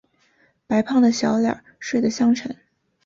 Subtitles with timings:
[0.65, 2.57] 白胖的小脸睡的香沉